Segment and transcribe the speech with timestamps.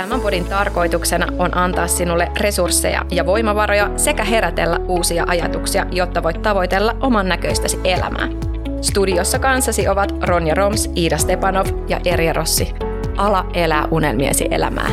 [0.00, 6.42] Tämän podin tarkoituksena on antaa sinulle resursseja ja voimavaroja sekä herätellä uusia ajatuksia, jotta voit
[6.42, 8.28] tavoitella oman näköistäsi elämää.
[8.80, 12.74] Studiossa kanssasi ovat Ronja Roms, Iida Stepanov ja Erja Rossi.
[13.16, 14.90] Ala elää unelmiesi elämää.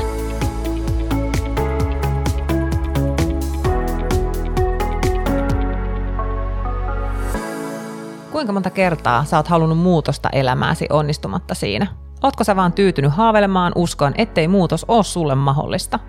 [8.32, 12.07] Kuinka monta kertaa sä oot halunnut muutosta elämääsi onnistumatta siinä?
[12.24, 16.00] Ootko sä vaan tyytynyt haavelemaan uskoon, ettei muutos ole sulle mahdollista?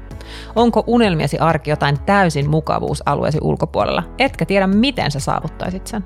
[0.57, 6.05] Onko unelmiesi arki jotain täysin mukavuusalueesi ulkopuolella, etkä tiedä miten sä saavuttaisit sen?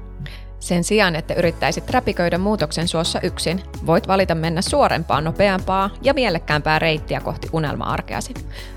[0.62, 6.78] Sen sijaan, että yrittäisit räpiköidä muutoksen suossa yksin, voit valita mennä suorempaa, nopeampaa ja mielekkäämpää
[6.78, 8.34] reittiä kohti unelma-arkeasi.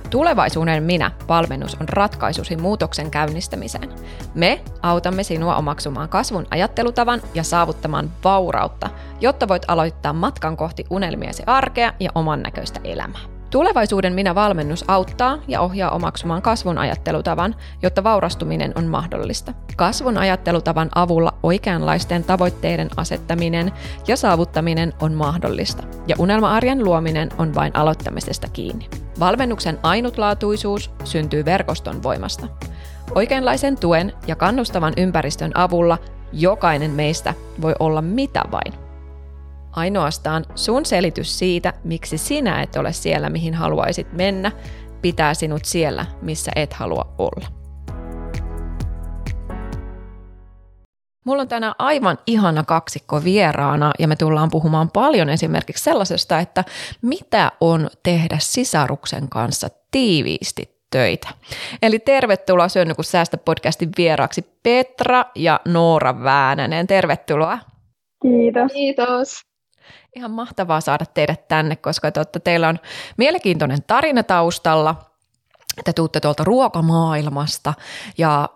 [0.09, 3.89] Tulevaisuuden minä valmennus on ratkaisusi muutoksen käynnistämiseen.
[4.35, 8.89] Me autamme sinua omaksumaan kasvun ajattelutavan ja saavuttamaan vaurautta,
[9.21, 13.34] jotta voit aloittaa matkan kohti unelmiesi arkea ja oman näköistä elämää.
[13.49, 19.53] Tulevaisuuden minä-valmennus auttaa ja ohjaa omaksumaan kasvun ajattelutavan, jotta vaurastuminen on mahdollista.
[19.75, 23.71] Kasvun ajattelutavan avulla oikeanlaisten tavoitteiden asettaminen
[24.07, 28.89] ja saavuttaminen on mahdollista, ja unelma-arjen luominen on vain aloittamisesta kiinni.
[29.19, 32.47] Valmennuksen ainutlaatuisuus syntyy verkoston voimasta.
[33.15, 35.97] Oikeanlaisen tuen ja kannustavan ympäristön avulla
[36.33, 38.84] jokainen meistä voi olla mitä vain.
[39.75, 44.51] Ainoastaan sun selitys siitä, miksi sinä et ole siellä, mihin haluaisit mennä,
[45.01, 47.47] pitää sinut siellä, missä et halua olla.
[51.25, 56.63] Mulla on tänään aivan ihana kaksikko vieraana ja me tullaan puhumaan paljon esimerkiksi sellaisesta, että
[57.01, 61.27] mitä on tehdä sisaruksen kanssa tiiviisti töitä.
[61.81, 66.87] Eli tervetuloa Syönny kun säästä podcastin vieraaksi Petra ja Noora Väänänen.
[66.87, 67.59] Tervetuloa.
[68.21, 68.71] Kiitos.
[68.71, 69.54] Kiitos.
[70.15, 72.79] Ihan mahtavaa saada teidät tänne, koska totta, teillä on
[73.17, 74.95] mielenkiintoinen tarina taustalla.
[75.85, 77.73] Te tuutte tuolta ruokamaailmasta
[78.17, 78.49] ja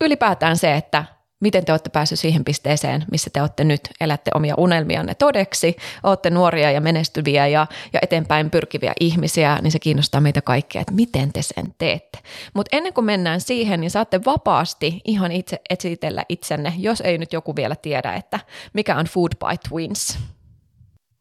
[0.00, 1.04] ylipäätään se, että
[1.40, 6.30] miten te olette päässeet siihen pisteeseen, missä te olette nyt, elätte omia unelmianne todeksi, olette
[6.30, 11.32] nuoria ja menestyviä ja, ja eteenpäin pyrkiviä ihmisiä, niin se kiinnostaa meitä kaikkia, että miten
[11.32, 12.18] te sen teette.
[12.54, 17.32] Mutta ennen kuin mennään siihen, niin saatte vapaasti ihan itse esitellä itsenne, jos ei nyt
[17.32, 18.40] joku vielä tiedä, että
[18.72, 20.18] mikä on Food by Twins.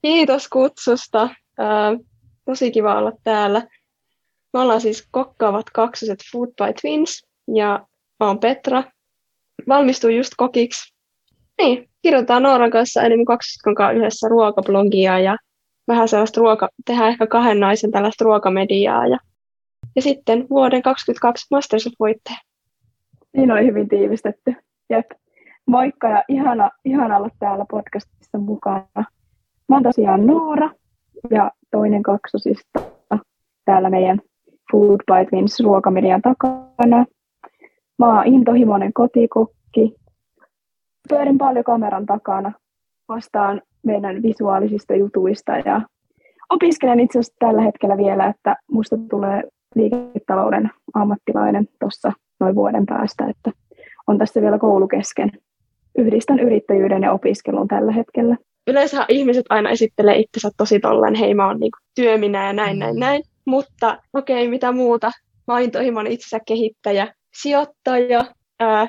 [0.04, 1.30] Kiitos kutsusta.
[2.46, 3.68] Tosi kiva olla täällä.
[4.54, 7.26] Me ollaan siis kokkaavat kaksoset Food by Twins
[7.56, 7.88] ja
[8.20, 8.84] mä oon Petra.
[9.68, 10.94] Valmistuin just kokiksi.
[11.62, 13.62] Niin, kirjoitetaan Nooran kanssa enemmän kaksoset
[13.96, 15.38] yhdessä ruokablogia ja
[15.88, 19.18] vähän sellaista ruoka, tehdään ehkä kahden naisen tällaista ruokamediaa ja,
[19.96, 22.38] ja sitten vuoden 2022 Masterchef-voittaja.
[23.38, 24.56] Niin oli hyvin tiivistetty.
[24.90, 25.12] Jep.
[25.66, 29.06] Moikka ja ihana, ihana olla täällä podcastissa mukana.
[29.70, 30.70] Mä oon tosiaan Noora
[31.30, 32.80] ja toinen kaksosista
[33.66, 34.20] täällä meidän
[34.72, 37.06] Food by Twins ruokamedian takana.
[38.00, 39.96] Mä oon intohimoinen kotikokki.
[41.10, 42.52] Pyörin paljon kameran takana.
[43.10, 45.82] Vastaan meidän visuaalisista jutuista ja
[46.50, 49.44] opiskelen itse asiassa tällä hetkellä vielä, että musta tulee
[49.76, 53.52] liiketalouden ammattilainen tuossa noin vuoden päästä, että
[54.08, 55.32] on tässä vielä koulu kesken.
[55.98, 58.38] Yhdistän yrittäjyyden ja opiskelun tällä hetkellä
[58.68, 62.96] yleensä ihmiset aina esittelee itsensä tosi tolleen, hei mä oon niinku työminä ja näin, näin,
[62.96, 63.00] mm.
[63.00, 63.24] näin.
[63.46, 65.12] Mutta okei, okay, mitä muuta?
[65.48, 68.26] Mä oon intohimon itsensä kehittäjä, sijoittaja,
[68.60, 68.88] ää,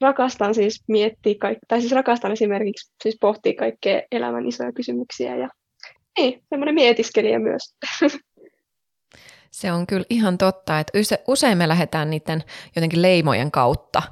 [0.00, 5.48] rakastan siis miettiä, kaik- tai siis rakastan esimerkiksi siis pohtia kaikkea elämän isoja kysymyksiä ja
[6.18, 7.74] niin, semmoinen mietiskelijä myös.
[9.50, 10.98] Se on kyllä ihan totta, että
[11.28, 12.42] usein me lähdetään niiden
[12.76, 14.02] jotenkin leimojen kautta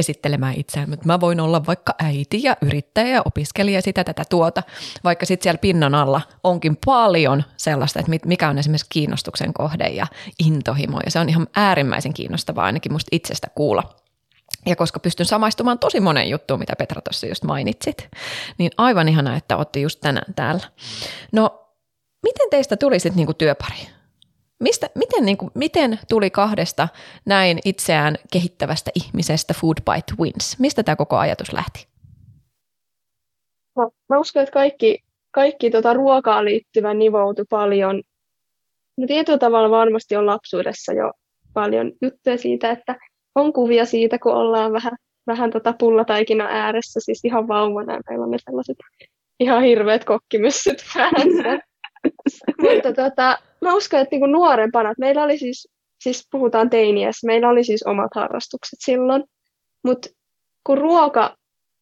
[0.00, 4.62] esittelemään itseään, mutta mä voin olla vaikka äiti ja yrittäjä ja opiskelija sitä tätä tuota,
[5.04, 10.06] vaikka sitten siellä pinnan alla onkin paljon sellaista, että mikä on esimerkiksi kiinnostuksen kohde ja
[10.38, 13.82] intohimo, ja se on ihan äärimmäisen kiinnostavaa ainakin musta itsestä kuulla.
[14.66, 18.08] Ja koska pystyn samaistumaan tosi monen juttuun, mitä Petra tuossa just mainitsit,
[18.58, 20.66] niin aivan ihanaa, että olette just tänään täällä.
[21.32, 21.68] No,
[22.22, 23.99] miten teistä tuli sitten niinku työpari?
[24.60, 26.88] Mistä, miten, niin kuin, miten tuli kahdesta
[27.26, 30.58] näin itseään kehittävästä ihmisestä Food by Twins?
[30.58, 31.86] Mistä tämä koko ajatus lähti?
[33.76, 34.98] No, mä uskon, että kaikki,
[35.30, 38.02] kaikki tota ruokaan liittyvä nivoutui paljon.
[38.96, 41.12] No tietyllä tavalla varmasti on lapsuudessa jo
[41.52, 42.96] paljon juttuja siitä, että
[43.34, 44.92] on kuvia siitä, kun ollaan vähän,
[45.26, 48.76] vähän tota pullataikina ääressä, siis ihan vauvana, ja meillä on ne sellaiset
[49.40, 51.58] ihan hirveät kokkimyssyt päässä.
[52.62, 55.68] Mutta tota, mä uskon, että niinku nuorempana, että meillä oli siis,
[56.02, 59.24] siis puhutaan teiniässä, meillä oli siis omat harrastukset silloin,
[59.84, 60.08] mutta
[60.64, 61.36] kun ruoka,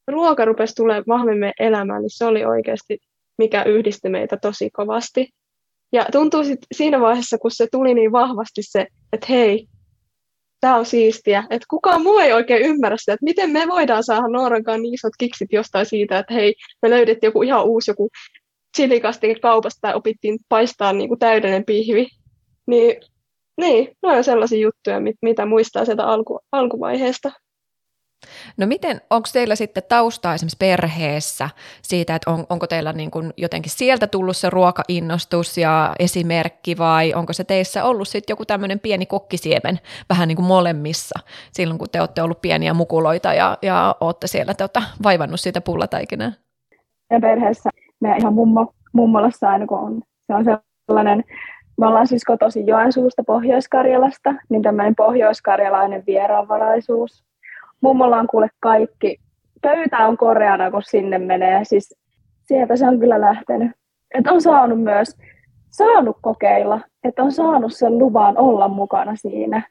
[0.08, 2.98] ruoka rupesi tulemaan vahvemmin elämään, niin se oli oikeasti,
[3.38, 5.28] mikä yhdisti meitä tosi kovasti.
[5.92, 9.68] Ja tuntuu sit siinä vaiheessa, kun se tuli niin vahvasti se, että hei,
[10.60, 14.28] tämä on siistiä, että kukaan muu ei oikein ymmärrä sitä, että miten me voidaan saada
[14.28, 18.10] Noorankaan niin isot kiksit jostain siitä, että hei, me löydettiin joku ihan uusi joku
[18.78, 22.08] chilikastike kaupasta opittiin paistaa niin kuin täydellinen pihvi.
[22.66, 23.00] Niin,
[23.60, 27.30] niin, ne on sellaisia juttuja, mit, mitä muistaa sieltä alku, alkuvaiheesta.
[28.56, 31.48] No miten, onko teillä sitten taustaa esimerkiksi perheessä
[31.82, 37.14] siitä, että on, onko teillä niin kuin jotenkin sieltä tullut se ruokainnostus ja esimerkki vai
[37.14, 39.78] onko se teissä ollut sitten joku tämmöinen pieni kokkisiemen
[40.08, 41.20] vähän niin kuin molemmissa
[41.52, 46.32] silloin, kun te olette ollut pieniä mukuloita ja, ja olette siellä tota, vaivannut siitä pullataikinaa?
[47.10, 50.44] Ja perheessä me ihan mummo, mummolassa aina kun on, se on
[50.86, 51.24] sellainen
[51.78, 57.24] me ollaan siis kotoisin Joensuusta Pohjois-Karjalasta, niin tämmöinen pohjoiskarjalainen vieraanvaraisuus
[57.80, 59.16] mummolla on kuule kaikki.
[59.62, 61.64] Pöytä on koreana, kun sinne menee.
[61.64, 61.94] Siis
[62.42, 63.70] sieltä se on kyllä lähtenyt.
[64.14, 65.16] Että on saanut myös,
[65.70, 69.62] saanut kokeilla, että on saanut sen luvan olla mukana siinä.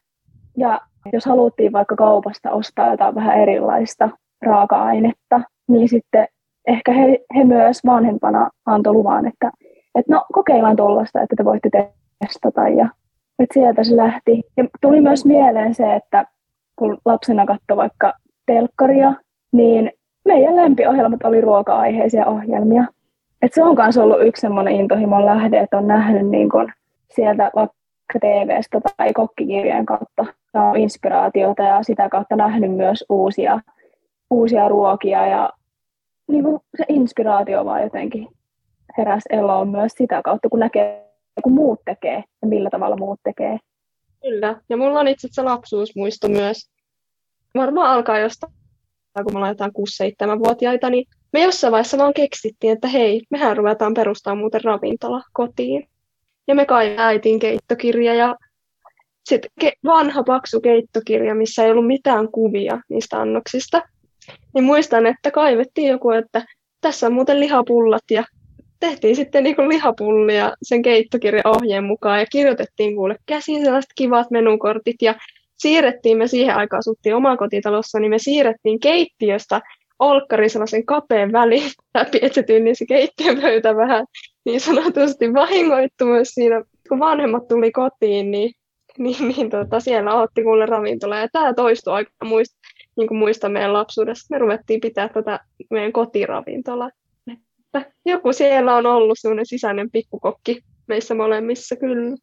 [0.58, 0.82] Ja
[1.14, 4.10] jos haluttiin vaikka kaupasta ostaa jotain vähän erilaista
[4.46, 6.28] raaka-ainetta, niin sitten
[6.68, 9.52] ehkä he, he myös vanhempana antoi luvan, että,
[9.96, 11.70] että no kokeillaan tuollaista, että te voitte
[12.20, 12.68] testata.
[12.68, 12.90] Ja
[13.40, 14.44] että sieltä se lähti.
[14.58, 16.26] Ja tuli myös mieleen se, että
[16.76, 18.14] kun lapsena katsoi vaikka
[18.46, 19.14] telkkaria,
[19.52, 19.92] niin
[20.26, 22.84] meidän lempiohjelmat oli ruoka-aiheisia ohjelmia.
[23.42, 26.72] Et se on myös ollut yksi semmoinen intohimon lähde, että on nähnyt niin kun
[27.16, 30.26] sieltä vaikka TV-stä tai kokkikirjan kautta
[30.76, 33.60] inspiraatiota ja sitä kautta nähnyt myös uusia,
[34.30, 35.50] uusia ruokia ja
[36.28, 38.28] niin kuin se inspiraatio vaan jotenkin
[38.98, 41.08] heräs eloon myös sitä kautta, kun näkee,
[41.44, 43.58] kun muut tekee ja millä tavalla muut tekee.
[44.22, 46.70] Kyllä, ja mulla on itse asiassa lapsuusmuisto myös.
[47.56, 48.54] Varmaan alkaa jostain,
[49.24, 54.38] kun me jotain 6-7-vuotiaita, niin me jossain vaiheessa vaan keksittiin, että hei, mehän ruvetaan perustamaan
[54.38, 55.88] muuten ravintola kotiin.
[56.48, 58.36] Ja me kai äitin keittokirja ja
[59.26, 59.52] sitten
[59.86, 63.82] vanha paksu keittokirja, missä ei ollut mitään kuvia niistä annoksista.
[64.54, 66.46] Niin muistan, että kaivettiin joku, että
[66.82, 68.24] tässä on muuten lihapullat ja
[68.80, 75.02] tehtiin sitten niin lihapullia sen keittokirjan ohjeen mukaan ja kirjoitettiin kuule käsin sellaiset kivat menukortit
[75.02, 75.16] ja
[75.58, 79.62] siirrettiin, me siihen aikaan asuttiin omakotitalossa, niin me siirrettiin keittiöstä
[80.00, 84.06] olkkari sellaisen kapeen väliin läpi, että se tyyni se keittiön pöytä vähän
[84.46, 88.52] niin sanotusti vahingoittu myös siinä, kun vanhemmat tuli kotiin, niin,
[88.98, 91.18] niin, niin tota, siellä otti kuule ravintola.
[91.18, 92.57] Ja tämä toistui aika muist,
[92.98, 94.28] niin kuin muista meidän lapsuudesta.
[94.30, 95.40] Me ruvettiin pitää tätä
[95.72, 96.90] meidän kotiravintolaa
[97.74, 102.16] että joku siellä on ollut sellainen sisäinen pikkukokki meissä molemmissa kyllä.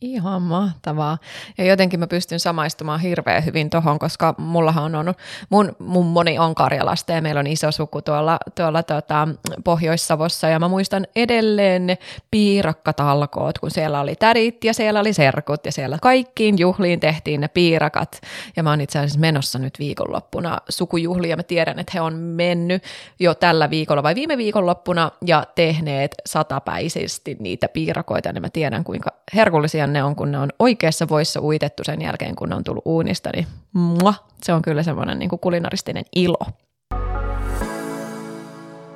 [0.00, 1.18] Ihan mahtavaa.
[1.58, 5.14] Ja jotenkin mä pystyn samaistumaan hirveän hyvin tuohon, koska mullahan on,
[5.50, 9.28] mun mummoni on Karjalasta ja meillä on iso suku tuolla, tuolla tota,
[9.64, 11.98] Pohjois-Savossa ja mä muistan edelleen ne
[12.30, 17.48] piirakkatalkoot, kun siellä oli tädit ja siellä oli serkut ja siellä kaikkiin juhliin tehtiin ne
[17.48, 18.20] piirakat.
[18.56, 22.14] Ja mä oon itse asiassa menossa nyt viikonloppuna sukujuhliin ja mä tiedän, että he on
[22.14, 22.82] mennyt
[23.20, 29.10] jo tällä viikolla vai viime viikonloppuna ja tehneet satapäisesti niitä piirakoita, niin mä tiedän kuinka
[29.34, 32.86] herkullisia ne on, kun ne on oikeassa voissa uitettu sen jälkeen, kun ne on tullut
[32.86, 36.46] uunista, niin mua, se on kyllä semmoinen niin kuin kulinaristinen ilo.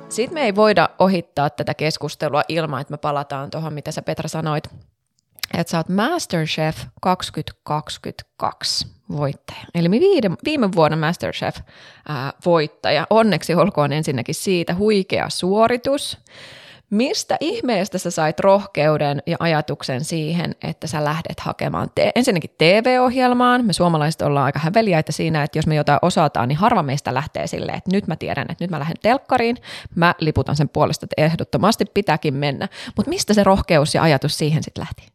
[0.09, 4.27] Sitten me ei voida ohittaa tätä keskustelua ilman, että me palataan tuohon, mitä sä Petra
[4.29, 4.67] sanoit,
[5.53, 9.59] että sä oot Masterchef 2022 voittaja.
[9.75, 11.57] Eli viide, viime vuonna Masterchef
[12.45, 13.07] voittaja.
[13.09, 16.17] Onneksi olkoon ensinnäkin siitä huikea suoritus.
[16.93, 23.65] Mistä ihmeestä sä sait rohkeuden ja ajatuksen siihen, että sä lähdet hakemaan te- ensinnäkin TV-ohjelmaan?
[23.65, 27.47] Me suomalaiset ollaan aika häveliäitä siinä, että jos me jotain osataan, niin harva meistä lähtee
[27.47, 29.57] silleen, että nyt mä tiedän, että nyt mä lähden telkkariin,
[29.95, 32.67] mä liputan sen puolesta, että ehdottomasti pitääkin mennä.
[32.95, 35.13] Mutta mistä se rohkeus ja ajatus siihen sitten lähti?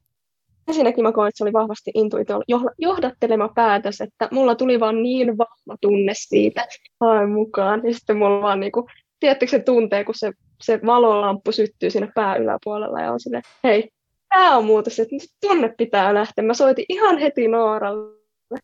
[0.68, 2.40] Ensinnäkin mä koen, että se oli vahvasti intuitio
[2.78, 6.66] johdattelema päätös, että mulla tuli vaan niin vahva tunne siitä
[7.00, 7.80] haen mukaan.
[7.84, 8.86] Ja sitten mulla vaan niin kuin,
[9.20, 13.90] tiedättekö se tuntee, kun se se valolamppu syttyy siinä pää yläpuolella ja on sille, hei,
[14.28, 16.44] tämä on muutos, että tuonne pitää lähteä.
[16.44, 18.18] Mä soitin ihan heti Nooralle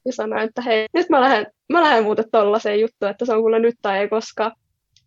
[0.04, 3.44] ja sanoin, että hei, nyt mä lähden, mä lähden muuten tollaiseen juttuun, että se on
[3.44, 4.52] kyllä nyt tai ei koskaan.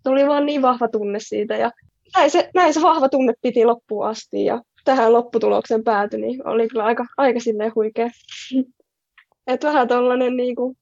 [0.04, 1.72] Tuli vaan niin vahva tunne siitä ja
[2.16, 6.68] näin se, näin se vahva tunne piti loppuun asti ja tähän lopputulokseen päätyi, niin oli
[6.68, 8.10] kyllä aika, aika silleen huikea.
[9.48, 10.76] että vähän tollanen niinku,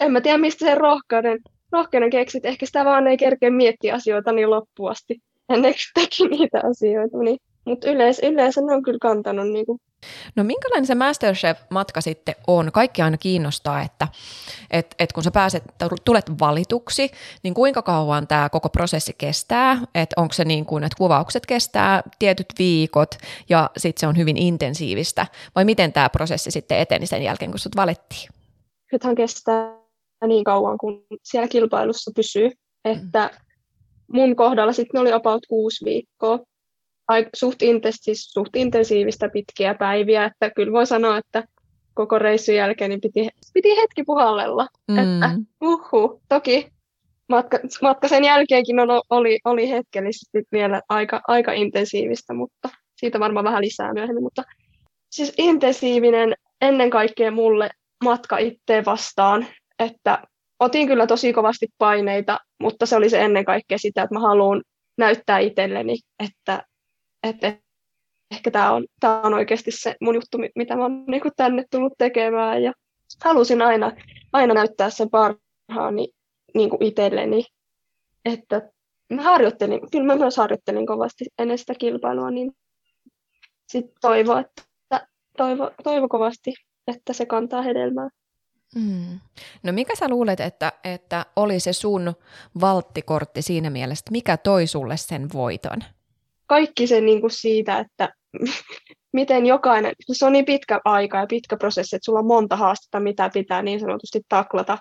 [0.00, 1.38] en mä tiedä mistä se rohkeuden,
[1.72, 5.20] rohkeuden keksit, ehkä sitä vaan ei kerkeä miettiä asioita niin loppuun asti
[5.54, 9.80] ennen teki niitä asioita, niin, mutta yleensä, yleensä ne on kyllä kantanut niin kuin
[10.36, 12.72] No minkälainen se Masterchef-matka sitten on?
[12.72, 14.08] Kaikki aina kiinnostaa, että
[14.70, 15.62] et, et kun sä pääset,
[16.04, 17.10] tulet valituksi,
[17.42, 19.78] niin kuinka kauan tämä koko prosessi kestää?
[19.94, 23.14] Että onko se niin kuin, että kuvaukset kestää tietyt viikot
[23.48, 25.26] ja sitten se on hyvin intensiivistä?
[25.54, 28.28] Vai miten tämä prosessi sitten eteni sen jälkeen, kun sut valittiin?
[28.92, 29.74] Nythän kestää
[30.26, 32.50] niin kauan, kun siellä kilpailussa pysyy.
[32.84, 33.30] Että
[34.12, 36.38] mun kohdalla sitten oli about kuusi viikkoa
[37.34, 37.58] suht,
[37.90, 41.44] siis suht intensiivistä pitkiä päiviä, että kyllä voi sanoa, että
[41.94, 44.98] koko reissun jälkeen niin piti, piti hetki puhallella, mm.
[44.98, 46.68] että uhu, toki
[47.28, 53.44] matka, matka sen jälkeenkin on, oli, oli hetkellisesti vielä aika, aika intensiivistä, mutta siitä varmaan
[53.44, 54.42] vähän lisää myöhemmin, mutta
[55.10, 57.70] siis intensiivinen ennen kaikkea mulle
[58.04, 59.46] matka itteen vastaan,
[59.78, 60.22] että
[60.60, 64.62] otin kyllä tosi kovasti paineita, mutta se oli se ennen kaikkea sitä, että mä haluan
[64.98, 66.62] näyttää itselleni, että
[67.22, 67.56] että
[68.30, 71.92] ehkä tämä on, tämä on oikeasti se mun juttu, mitä mä oon niin tänne tullut
[71.98, 72.62] tekemään.
[72.62, 72.72] Ja
[73.24, 73.92] halusin aina,
[74.32, 76.08] aina näyttää sen parhaani
[76.54, 77.44] niin kuin itselleni.
[78.24, 78.70] Että
[79.12, 82.52] mä harjoittelin, kyllä mä myös harjoittelin kovasti ennen sitä kilpailua, niin
[83.68, 84.62] sitten toivo, että,
[85.36, 86.54] toivo, toivo kovasti,
[86.86, 88.08] että se kantaa hedelmää.
[88.74, 89.20] Mm.
[89.62, 92.14] No mikä sä luulet, että, että oli se sun
[92.60, 95.82] valttikortti siinä mielessä, mikä toi sulle sen voiton?
[96.48, 98.12] kaikki se niin kuin siitä, että
[99.18, 103.00] miten jokainen, se on niin pitkä aika ja pitkä prosessi, että sulla on monta haastetta,
[103.00, 104.78] mitä pitää niin sanotusti taklata,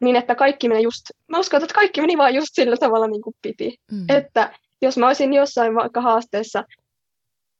[0.00, 3.22] niin että kaikki meni just, mä uskon, että kaikki meni vaan just sillä tavalla niin
[3.22, 3.76] kuin piti.
[3.92, 4.04] Mm.
[4.08, 6.64] Että jos mä olisin jossain vaikka haasteessa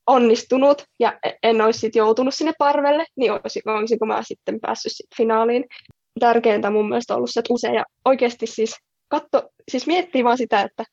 [0.09, 5.07] onnistunut ja en olisi sit joutunut sinne parvelle, niin olisinko, olisinko mä sitten päässyt sit
[5.17, 5.65] finaaliin.
[6.19, 8.75] Tärkeintä mun mielestä ollut se, että usein ja oikeasti siis
[9.07, 10.83] katso, siis miettii vaan sitä, että,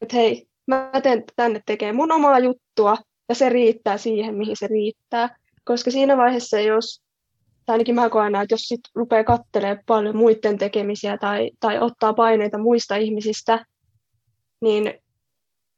[0.00, 2.96] että hei, mä teen tänne tekee mun omaa juttua,
[3.28, 5.36] ja se riittää siihen, mihin se riittää.
[5.64, 7.02] Koska siinä vaiheessa, jos,
[7.66, 12.14] tai ainakin mä koen että jos sit rupeaa katselemaan paljon muiden tekemisiä tai, tai ottaa
[12.14, 13.64] paineita muista ihmisistä,
[14.60, 14.94] niin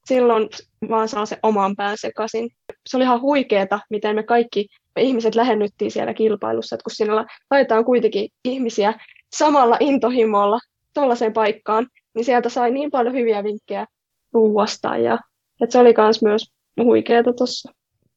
[0.09, 0.49] silloin
[0.91, 2.51] vaan saa se oman pään sekaisin.
[2.89, 7.27] Se oli ihan huikeeta, miten me kaikki me ihmiset lähennyttiin siellä kilpailussa, että kun siinä
[7.51, 8.95] laitetaan kuitenkin ihmisiä
[9.37, 10.59] samalla intohimolla
[10.95, 13.87] tuollaiseen paikkaan, niin sieltä sai niin paljon hyviä vinkkejä
[14.33, 14.97] ruuasta.
[14.97, 15.19] Ja,
[15.61, 17.73] että se oli myös huikeeta tuossa.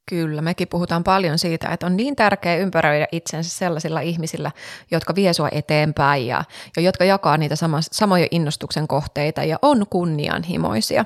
[0.09, 4.51] Kyllä, mekin puhutaan paljon siitä, että on niin tärkeää ympäröidä itsensä sellaisilla ihmisillä,
[4.91, 6.43] jotka vie sua eteenpäin ja,
[6.75, 11.05] ja jotka jakaa niitä sama, samoja innostuksen kohteita ja on kunnianhimoisia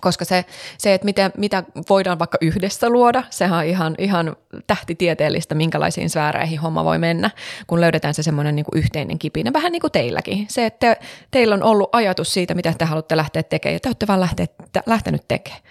[0.00, 0.44] koska se,
[0.78, 6.58] se että miten, mitä voidaan vaikka yhdessä luoda, sehän on ihan, ihan tähtitieteellistä, minkälaisiin sfääreihin
[6.58, 7.30] homma voi mennä,
[7.66, 10.46] kun löydetään se semmoinen niin yhteinen kipinä, vähän niin kuin teilläkin.
[10.48, 13.88] Se, että te, teillä on ollut ajatus siitä, mitä te haluatte lähteä tekemään, ja te
[13.88, 14.46] olette vaan lähteä,
[14.86, 15.62] lähtenyt tekemään.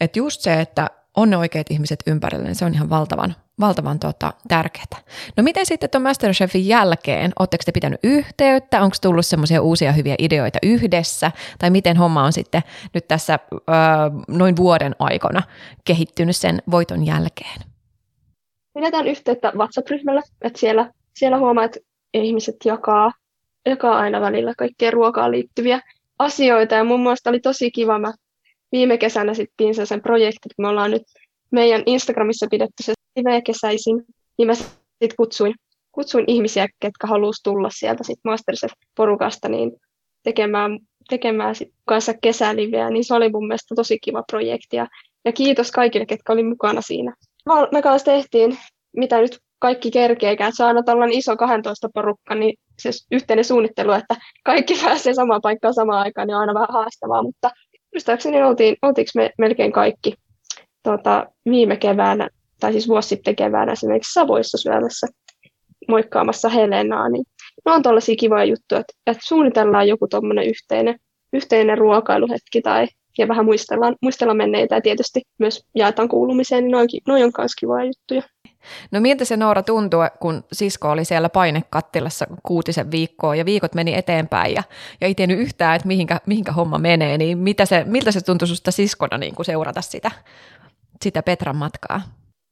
[0.00, 3.98] Että just se, että on ne oikeat ihmiset ympärillä, niin se on ihan valtavan, valtavan
[3.98, 5.00] tota, tärkeää.
[5.36, 10.14] No miten sitten tuon Masterchefin jälkeen, oletteko te pitänyt yhteyttä, onko tullut semmoisia uusia hyviä
[10.18, 12.62] ideoita yhdessä, tai miten homma on sitten
[12.94, 13.60] nyt tässä ö,
[14.28, 15.42] noin vuoden aikana
[15.84, 17.60] kehittynyt sen voiton jälkeen?
[18.74, 21.80] Pidetään yhteyttä WhatsApp-ryhmällä, että siellä, siellä huomaa, että
[22.14, 23.12] ihmiset jakaa,
[23.66, 25.80] jakaa aina välillä kaikkea ruokaan liittyviä
[26.18, 28.12] asioita, ja mun mielestä oli tosi kiva, mä
[28.72, 31.02] viime kesänä sitten sen projektin, kun me ollaan nyt
[31.50, 34.04] meidän Instagramissa pidetty se live-kesäisin,
[34.38, 35.54] niin mä sitten kutsuin,
[35.92, 39.72] kutsuin ihmisiä, ketkä halusivat tulla sieltä sit Masterchef-porukasta niin
[40.22, 40.78] tekemään,
[41.08, 44.76] tekemään sit kanssa kesäliveä, niin se oli mun mielestä tosi kiva projekti.
[44.76, 44.86] Ja,
[45.24, 47.14] ja kiitos kaikille, ketkä oli mukana siinä.
[47.72, 48.58] Me kanssa tehtiin,
[48.96, 54.16] mitä nyt kaikki kerkeekään, se on tällainen iso 12 porukka, niin se yhteinen suunnittelu, että
[54.44, 57.50] kaikki pääsee samaan paikkaan samaan aikaan, niin on aina vähän haastavaa, mutta
[57.94, 60.14] muistaakseni oltiin, oltiinko me melkein kaikki
[60.82, 62.28] tota, viime keväänä,
[62.60, 65.06] tai siis vuosi sitten keväänä esimerkiksi Savoissa syömässä
[65.88, 67.24] moikkaamassa Helenaa, niin
[67.66, 70.98] ne on tällaisia kivoja juttuja, että, että suunnitellaan joku tuommoinen yhteinen,
[71.32, 76.88] yhteinen ruokailuhetki tai ja vähän muistellaan, muistellaan menneitä ja tietysti myös jaetaan kuulumiseen, niin noin,
[77.08, 78.22] noin on myös kivoja juttuja.
[78.90, 83.94] No miltä se Noora tuntuu, kun sisko oli siellä painekattilassa kuutisen viikkoa ja viikot meni
[83.94, 84.62] eteenpäin ja,
[85.00, 88.48] ja ei tiennyt yhtään, että mihinkä, mihinkä homma menee, niin mitä se, miltä se tuntui
[88.48, 90.10] sinusta siskona niin kuin seurata sitä,
[91.02, 92.00] sitä Petran matkaa?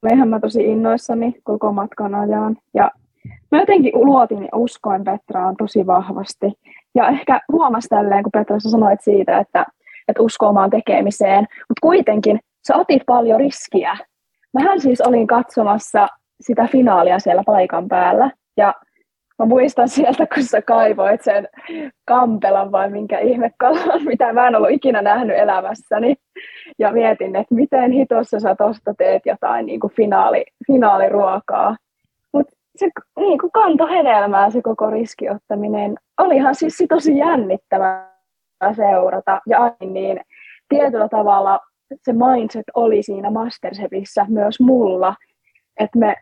[0.02, 2.56] Meihän mä tosi innoissani koko matkan ajan.
[2.74, 2.90] Ja
[3.50, 6.52] mä jotenkin luotin ja uskoin Petraan tosi vahvasti.
[6.94, 9.66] Ja ehkä huomasi tälleen, kun Petra sä sanoit siitä, että,
[10.08, 13.96] että uskoo omaan tekemiseen, mutta kuitenkin sä otit paljon riskiä.
[14.54, 16.08] Mähän siis olin katsomassa
[16.40, 18.30] sitä finaalia siellä paikan päällä.
[18.56, 18.74] Ja
[19.38, 21.48] mä muistan sieltä, kun sä kaivoit sen
[22.04, 26.14] kampelan vai minkä ihmekalan, mitä mä en ollut ikinä nähnyt elämässäni.
[26.78, 31.76] Ja mietin, että miten hitossa sä tosta teet jotain niin kuin finaali, finaaliruokaa.
[32.32, 35.94] Mutta se niin kuin kanto hedelmää se koko riskiottaminen.
[36.20, 38.12] Olihan siis tosi jännittävää
[38.76, 39.40] seurata.
[39.46, 40.20] Ja niin
[40.68, 41.60] tietyllä tavalla
[42.02, 45.14] se mindset oli siinä Masterchefissä myös mulla,
[45.80, 46.14] että me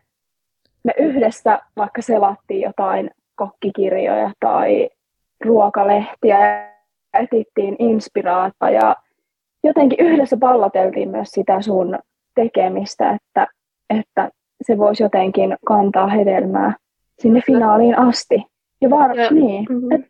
[0.83, 4.89] me yhdessä vaikka selattiin jotain kokkikirjoja tai
[5.45, 6.71] ruokalehtiä ja
[7.13, 8.95] etittiin inspiraata ja
[9.63, 11.99] jotenkin yhdessä pallateltiin myös sitä sun
[12.35, 13.47] tekemistä, että,
[13.89, 14.29] että
[14.61, 16.75] se voisi jotenkin kantaa hedelmää
[17.19, 18.43] sinne finaaliin asti.
[18.81, 19.65] Ja var- ja, niin.
[19.69, 20.03] Mm-hmm.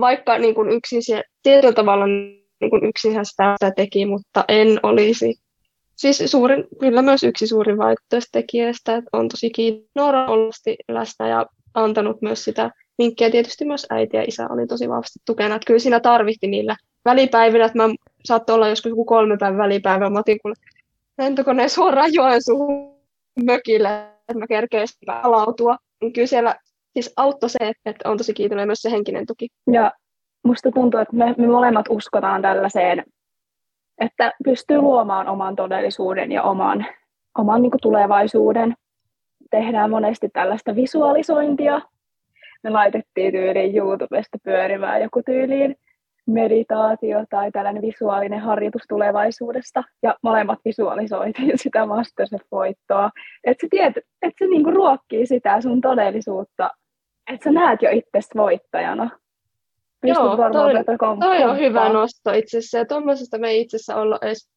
[0.00, 5.34] Vaikka niin kuin yksin se, tietyllä tavalla niin kuin yksinhän sitä teki, mutta en olisi
[5.96, 10.54] Siis suurin, kyllä myös yksi suurin vaikutustekijästä, että on tosi kiinnostunut
[10.88, 13.30] läsnä ja antanut myös sitä vinkkiä.
[13.30, 15.54] Tietysti myös äiti ja isä oli tosi vahvasti tukena.
[15.54, 20.10] Että kyllä siinä tarvitti niillä välipäivinä, että mä saattoi olla joskus joku kolme päivän välipäivä.
[20.10, 20.54] Mä otin kuule
[21.18, 22.94] lentokoneen suoraan Joensuuhun
[23.44, 23.88] mökille,
[24.28, 25.76] että mä kerkeisin palautua.
[26.00, 26.56] Niin kyllä siellä
[26.92, 29.48] siis auttoi se, että on tosi kiitollinen myös se henkinen tuki.
[29.72, 29.92] Ja
[30.44, 33.04] musta tuntuu, että me, me molemmat uskotaan tällaiseen
[33.98, 36.86] että pystyy luomaan oman todellisuuden ja oman,
[37.38, 38.74] oman niin tulevaisuuden.
[39.50, 41.80] Tehdään monesti tällaista visualisointia.
[42.62, 45.76] Me laitettiin tyyliin YouTubesta pyörimään joku tyyliin
[46.26, 49.84] meditaatio tai tällainen visuaalinen harjoitus tulevaisuudesta.
[50.02, 53.10] Ja molemmat visualisoitiin sitä Masterchef-voittoa.
[53.44, 56.70] Että se, tiet, että se niinku ruokkii sitä sun todellisuutta.
[57.32, 59.10] Että sä näet jo itsestä voittajana.
[60.04, 60.72] Joo, toi,
[61.20, 62.78] toi on hyvä nosto itse asiassa.
[62.78, 64.48] Ja tuommoisesta me ei itse asiassa olla edes,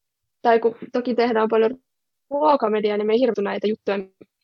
[0.42, 1.76] tai kun toki tehdään paljon
[2.30, 3.98] ruokamediaa, niin me ei hirveästi näitä juttuja,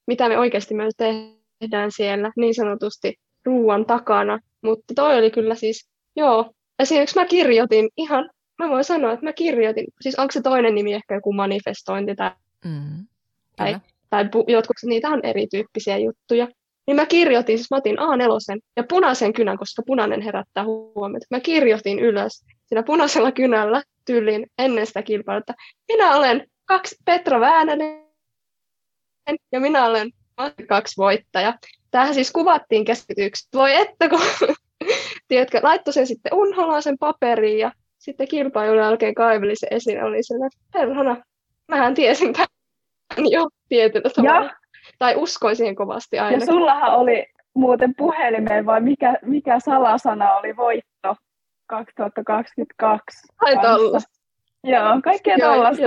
[0.07, 4.39] mitä me oikeasti myös tehdään siellä niin sanotusti ruoan takana.
[4.63, 9.33] Mutta toi oli kyllä siis, joo, esimerkiksi mä kirjoitin ihan, mä voin sanoa, että mä
[9.33, 12.31] kirjoitin, siis onko se toinen nimi ehkä joku manifestointi tai,
[12.65, 13.07] mm,
[13.57, 13.77] tai,
[14.11, 16.49] tai jotkut, niitä on erityyppisiä juttuja.
[16.87, 21.27] Niin mä kirjoitin, siis mä otin A4 ja punaisen kynän, koska punainen herättää huomiota.
[21.31, 25.55] Mä kirjoitin ylös siinä punaisella kynällä tyylin ennen sitä kilpailua, että
[25.89, 28.05] minä olen kaksi Petra Väänänen
[29.53, 30.11] ja minä olen
[30.69, 31.59] kaksi voittaja.
[31.91, 33.49] Tähän siis kuvattiin keskityksi.
[33.55, 34.21] Voi että kun,
[35.29, 40.05] tiedätkö, laittoi sen sitten unholaan sen paperiin ja sitten kilpailun jälkeen kaiveli se esiin.
[40.05, 41.17] Oli sellainen, perhana,
[41.69, 42.49] mähän tiesin tämän
[43.31, 44.45] jo tietyllä tavalla.
[44.45, 44.57] Ja
[44.99, 46.37] tai uskoin siihen kovasti aina.
[46.37, 51.17] Ja sullahan oli muuten puhelimeen vai mikä, mikä salasana oli voitto
[51.67, 53.29] 2022?
[53.41, 54.21] Ai tollasta.
[54.65, 55.83] Joo, kaikkea tollasta.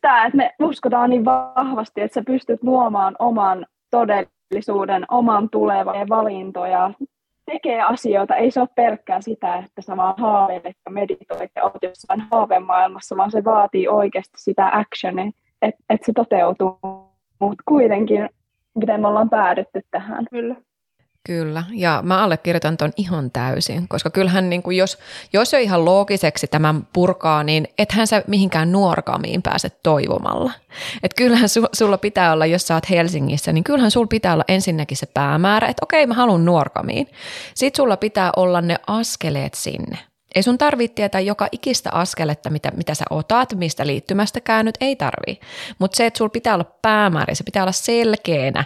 [0.00, 6.90] Tämä, että me uskotaan niin vahvasti, että sä pystyt luomaan oman todellisuuden, oman tulevan valintoja,
[7.46, 8.36] tekee asioita.
[8.36, 13.16] Ei se ole pelkkää sitä, että sä vaan haaveilet ja meditoit ja oot jossain haavemaailmassa,
[13.16, 15.30] vaan se vaatii oikeasti sitä actionia,
[15.62, 17.07] että et se toteutuu.
[17.40, 18.28] Mutta kuitenkin
[18.78, 20.26] miten me ollaan päädytty tähän.
[20.30, 20.54] Kyllä.
[21.26, 24.98] Kyllä, ja mä allekirjoitan ton ihan täysin, koska kyllähän niin kuin jos,
[25.32, 30.52] jos jo ihan loogiseksi tämän purkaa, niin ethän sä mihinkään nuorkamiin pääse toivomalla.
[31.02, 34.44] Et kyllähän su, sulla pitää olla, jos sä oot Helsingissä, niin kyllähän sulla pitää olla
[34.48, 37.06] ensinnäkin se päämäärä, että okei mä haluan nuorkamiin.
[37.54, 39.98] Sitten sulla pitää olla ne askeleet sinne.
[40.34, 44.96] Ei sun tarvitse tietää joka ikistä askeletta, mitä, mitä sä otat, mistä liittymästä käännyt, ei
[44.96, 45.40] tarvii.
[45.78, 48.64] Mutta se, että sulla pitää olla päämäärä, se pitää olla selkeänä,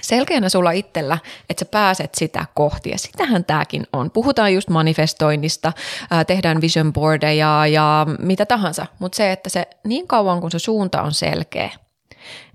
[0.00, 1.18] selkeänä sulla itsellä,
[1.50, 2.90] että sä pääset sitä kohti.
[2.90, 4.10] Ja sitähän tämäkin on.
[4.10, 5.72] Puhutaan just manifestoinnista,
[6.10, 10.58] ää, tehdään vision boardeja ja mitä tahansa, mutta se, että se niin kauan kun se
[10.58, 11.70] suunta on selkeä,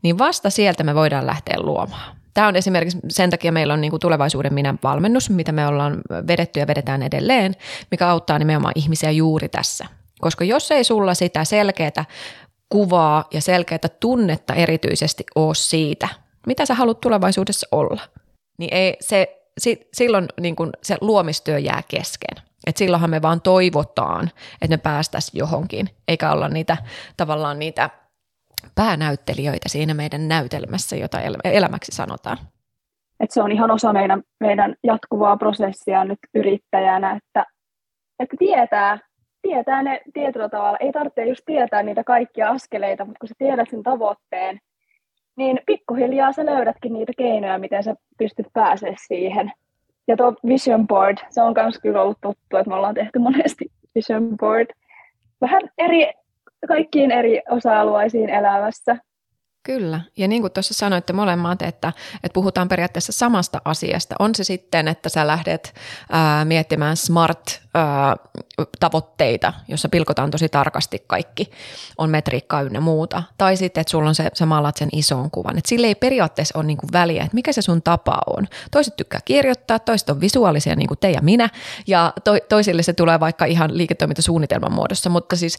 [0.01, 2.14] niin vasta sieltä me voidaan lähteä luomaan.
[2.35, 6.01] Tämä on esimerkiksi sen takia meillä on niin kuin tulevaisuuden minä valmennus, mitä me ollaan
[6.27, 7.55] vedetty ja vedetään edelleen,
[7.91, 9.85] mikä auttaa nimenomaan ihmisiä juuri tässä.
[10.21, 12.05] Koska jos ei sulla sitä selkeää
[12.69, 16.07] kuvaa ja selkeää tunnetta erityisesti ole siitä,
[16.47, 18.01] mitä sä haluat tulevaisuudessa olla,
[18.57, 19.41] niin ei se,
[19.93, 22.43] silloin niin kuin se luomistyö jää kesken.
[22.67, 26.77] Et silloinhan me vaan toivotaan, että me päästäisiin johonkin, eikä olla niitä
[27.17, 27.89] tavallaan niitä–
[28.75, 32.37] päänäyttelijöitä siinä meidän näytelmässä, jota elämäksi sanotaan.
[33.19, 37.45] Et se on ihan osa meidän, meidän jatkuvaa prosessia nyt yrittäjänä, että,
[38.19, 38.99] että tietää,
[39.41, 40.77] tietää ne tietyllä tavalla.
[40.79, 44.59] Ei tarvitse just tietää niitä kaikkia askeleita, mutta kun sä tiedät sen tavoitteen,
[45.37, 49.51] niin pikkuhiljaa sä löydätkin niitä keinoja, miten sä pystyt pääsemään siihen.
[50.07, 53.65] Ja tuo vision board, se on myös kyllä ollut tuttu, että me ollaan tehty monesti
[53.95, 54.67] vision board.
[55.41, 56.11] Vähän eri
[56.67, 58.97] kaikkiin eri osa-alueisiin elämässä.
[59.65, 64.15] Kyllä, ja niin kuin tuossa sanoitte molemmat, että, että puhutaan periaatteessa samasta asiasta.
[64.19, 65.73] On se sitten, että sä lähdet
[66.11, 71.51] ää, miettimään smart-tavoitteita, jossa pilkotaan tosi tarkasti kaikki,
[71.97, 73.23] on metriikkaa ynnä muuta.
[73.37, 75.57] Tai sitten, että sulla on se, sä maalat sen ison kuvan.
[75.57, 78.47] Että sille ei periaatteessa ole niin kuin väliä, että mikä se sun tapa on.
[78.71, 81.49] Toiset tykkää kirjoittaa, toiset on visuaalisia niin kuin te ja minä,
[81.87, 85.57] ja to, toisille se tulee vaikka ihan liiketoimintasuunnitelman muodossa, mutta siis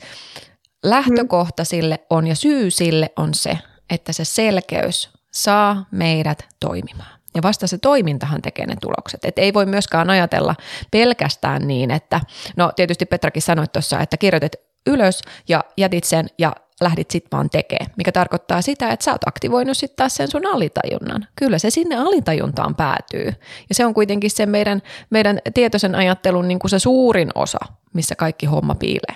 [0.82, 3.58] lähtökohta sille on ja syy sille on se,
[3.90, 7.16] että se selkeys saa meidät toimimaan.
[7.34, 9.24] Ja vasta se toimintahan tekee ne tulokset.
[9.24, 10.54] Et ei voi myöskään ajatella
[10.90, 12.20] pelkästään niin, että
[12.56, 14.52] no tietysti Petrakin sanoi tuossa, että kirjoitit
[14.86, 19.28] ylös ja jätit sen ja lähdit sitten vaan tekemään, mikä tarkoittaa sitä, että sä oot
[19.28, 21.26] aktivoinut sitten taas sen sun alitajunnan.
[21.36, 23.32] Kyllä se sinne alitajuntaan päätyy.
[23.68, 27.58] Ja se on kuitenkin se meidän, meidän tietoisen ajattelun niin kuin se suurin osa,
[27.92, 29.14] missä kaikki homma piilee.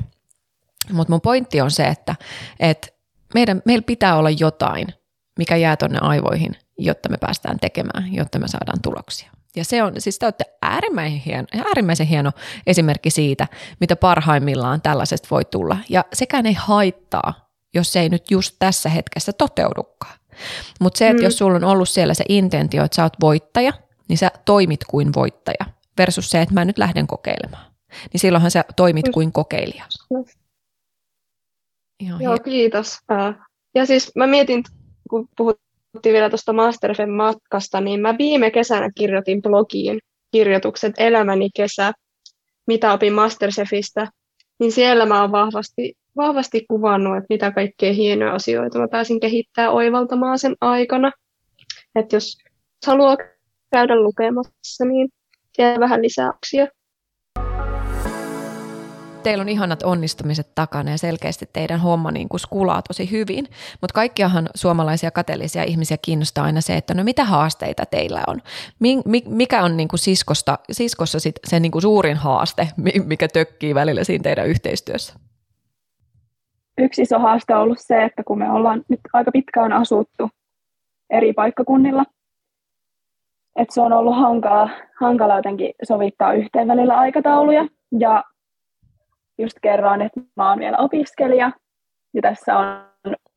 [0.93, 2.15] Mutta mun pointti on se, että,
[2.61, 2.89] että
[3.35, 4.87] meidän, meillä pitää olla jotain,
[5.39, 9.31] mikä jää tuonne aivoihin, jotta me päästään tekemään, jotta me saadaan tuloksia.
[9.57, 12.33] Ja se on, siis te olette äärimmäisen hieno, äärimmäisen hieno
[12.67, 13.47] esimerkki siitä,
[13.81, 15.77] mitä parhaimmillaan tällaisesta voi tulla.
[15.89, 20.21] Ja sekään ei haittaa, jos se ei nyt just tässä hetkessä toteudukaan.
[20.81, 21.25] Mutta se, että mm.
[21.25, 23.73] jos sulla on ollut siellä se intentio, että sä oot voittaja,
[24.09, 25.65] niin sä toimit kuin voittaja.
[25.99, 27.65] Versus se, että mä nyt lähden kokeilemaan.
[28.13, 29.85] Niin silloinhan sä toimit kuin kokeilija.
[32.01, 32.99] Ihan Joo, kiitos.
[33.75, 34.65] Ja siis mä mietin,
[35.11, 39.99] kun puhuttiin vielä tuosta Masterfen matkasta, niin mä viime kesänä kirjoitin blogiin
[40.33, 41.93] kirjoitukset Elämäni kesä,
[42.67, 44.07] mitä opin Masterchefistä,
[44.61, 49.73] niin siellä mä oon vahvasti, vahvasti kuvannut, että mitä kaikkea hienoja asioita mä pääsin kehittämään
[49.73, 51.13] oivaltamaan sen aikana.
[51.95, 52.39] Että jos
[52.87, 53.17] haluaa
[53.71, 55.09] käydä lukemassa, niin
[55.53, 56.69] siellä vähän lisäyksiä
[59.23, 63.47] teillä on ihanat onnistumiset takana ja selkeästi teidän homma niin kuin skulaa tosi hyvin,
[63.81, 68.41] mutta kaikkiahan suomalaisia kateellisia ihmisiä kiinnostaa aina se, että no mitä haasteita teillä on.
[69.27, 72.69] Mikä on niin kuin siskosta, siskossa sit se niin kuin suurin haaste,
[73.05, 75.15] mikä tökkii välillä siinä teidän yhteistyössä?
[76.79, 80.31] Yksi iso haaste on ollut se, että kun me ollaan nyt aika pitkään asuttu
[81.11, 82.05] eri paikkakunnilla,
[83.57, 87.67] että se on ollut hankala, hankala jotenkin sovittaa yhteen välillä aikatauluja.
[87.99, 88.25] Ja
[89.41, 91.51] just kerroin, että mä oon vielä opiskelija.
[92.15, 92.67] Ja tässä on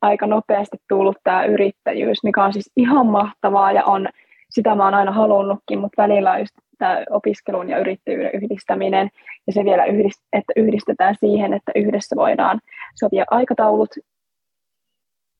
[0.01, 4.09] aika nopeasti tullut tämä yrittäjyys, mikä on siis ihan mahtavaa ja on,
[4.49, 9.09] sitä mä oon aina halunnutkin, mutta välillä on just tämä opiskelun ja yrittäjyyden yhdistäminen.
[9.47, 12.59] Ja se vielä, yhdist, että yhdistetään siihen, että yhdessä voidaan
[12.95, 13.89] sopia aikataulut,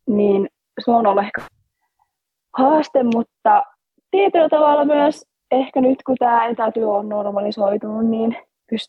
[0.09, 0.49] niin
[0.85, 1.41] se on ollut ehkä
[2.57, 3.63] haaste, mutta
[4.11, 8.37] tietyllä tavalla myös ehkä nyt kun tämä etätyö on normalisoitunut, niin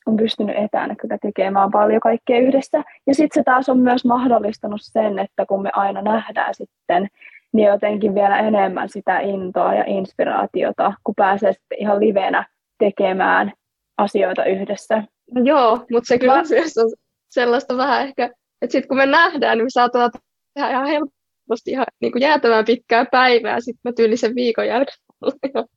[0.07, 2.83] on pystynyt etänä kyllä tekemään paljon kaikkea yhdessä.
[3.07, 7.09] Ja sitten se taas on myös mahdollistanut sen, että kun me aina nähdään sitten,
[7.53, 12.47] niin jotenkin vielä enemmän sitä intoa ja inspiraatiota, kun pääsee sitten ihan livenä
[12.79, 13.53] tekemään
[13.99, 15.05] asioita yhdessä.
[15.35, 16.91] No joo, mutta se kyllä myös on
[17.31, 18.25] sellaista vähän ehkä,
[18.63, 20.11] että sitten kun me nähdään, niin me saattaa
[20.55, 24.99] tehdä ihan helposti ihan niin kuin jäätävän pitkää päivää, sitten me tyylisen viikon jälkeen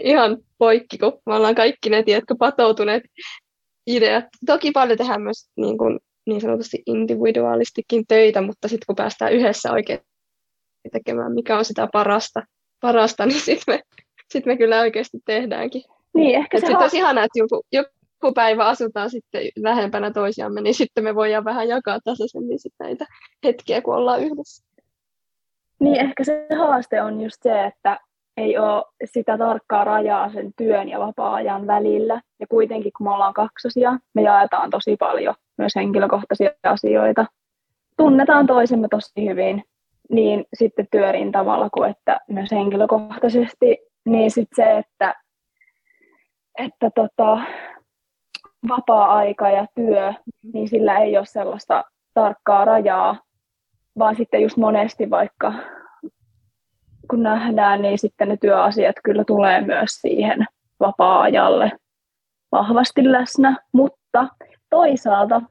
[0.00, 3.02] ihan poikki, kun me ollaan kaikki ne, tiedätkö, patoutuneet
[3.86, 4.24] ideat.
[4.46, 9.72] Toki paljon tehdään myös niin, kuin, niin sanotusti individuaalistikin töitä, mutta sitten kun päästään yhdessä
[9.72, 9.98] oikein
[10.92, 12.42] tekemään, mikä on sitä parasta,
[12.80, 13.82] parasta niin sitten me,
[14.32, 15.82] sit me kyllä oikeasti tehdäänkin.
[16.14, 20.74] Niin, ehkä se sitten olisi ihanaa, että joku, joku päivä asutaan sitten lähempänä toisiamme, niin
[20.74, 23.06] sitten me voidaan vähän jakaa tasaisemmin sitten näitä
[23.44, 24.64] hetkiä, kun ollaan yhdessä.
[25.80, 28.00] Niin, ehkä se haaste on just se, että
[28.36, 32.20] ei ole sitä tarkkaa rajaa sen työn ja vapaa-ajan välillä.
[32.40, 37.26] Ja kuitenkin, kun me ollaan kaksosia, me jaetaan tosi paljon myös henkilökohtaisia asioita.
[37.96, 39.64] Tunnetaan toisemme tosi hyvin,
[40.10, 43.78] niin sitten työrin tavalla kuin että myös henkilökohtaisesti.
[44.04, 45.14] Niin sitten se, että,
[46.58, 47.38] että tota,
[48.68, 50.12] vapaa-aika ja työ,
[50.52, 53.16] niin sillä ei ole sellaista tarkkaa rajaa,
[53.98, 55.52] vaan sitten just monesti vaikka
[57.10, 60.46] kun nähdään, niin sitten ne työasiat kyllä tulee myös siihen
[60.80, 61.72] vapaa-ajalle
[62.52, 64.28] vahvasti läsnä, mutta
[64.70, 65.42] toisaalta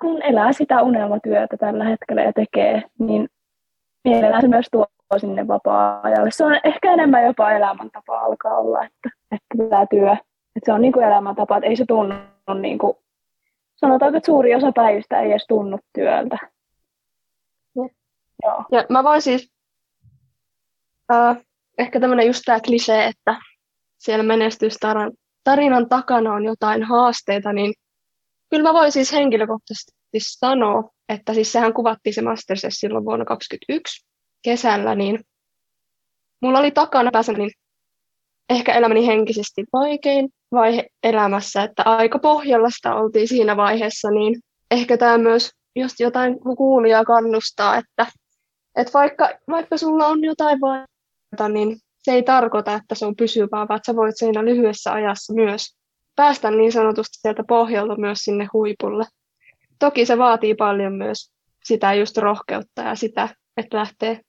[0.00, 3.28] kun elää sitä unelmatyötä tällä hetkellä ja tekee, niin
[4.04, 4.86] mielellään se myös tuo
[5.18, 6.30] sinne vapaa-ajalle.
[6.30, 10.12] Se on ehkä enemmän jopa elämäntapa alkaa olla, että, että tämä työ,
[10.56, 12.14] että se on niin kuin elämäntapa, että ei se tunnu
[12.60, 12.96] niin kuin,
[13.76, 16.38] sanotaanko, että suuri osa päivistä ei edes tunnu työltä.
[18.42, 18.64] Joo.
[18.72, 19.52] Ja mä voin siis,
[21.12, 21.36] äh,
[21.78, 23.40] ehkä tämmöinen just tämä klisee, että
[23.98, 27.74] siellä menestystarinan takana on jotain haasteita, niin
[28.50, 34.06] kyllä mä voin siis henkilökohtaisesti sanoa, että siis sehän kuvattiin se Masterchef silloin vuonna 2021
[34.42, 35.20] kesällä, niin
[36.42, 37.50] mulla oli takana päässä niin
[38.50, 45.18] ehkä elämäni henkisesti vaikein vaihe elämässä, että aika pohjallasta oltiin siinä vaiheessa, niin ehkä tämä
[45.18, 48.06] myös, jos jotain kuulijaa kannustaa, että,
[48.76, 53.68] että vaikka, vaikka sulla on jotain vaikeaa, niin se ei tarkoita, että se on pysyvää,
[53.68, 55.76] vaan sä voit siinä lyhyessä ajassa myös
[56.16, 59.04] päästä niin sanotusti sieltä pohjalta myös sinne huipulle.
[59.78, 61.32] Toki se vaatii paljon myös
[61.64, 64.20] sitä just rohkeutta ja sitä, että lähtee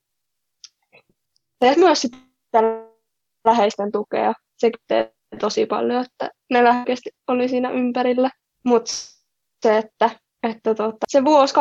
[1.60, 2.62] teet myös sitä
[3.46, 4.34] läheisten tukea.
[4.58, 8.30] Se tekee tosi paljon, että ne läheisesti oli siinä ympärillä.
[8.64, 8.92] Mutta
[9.64, 10.10] se, että,
[10.44, 11.54] että tota, se vuosi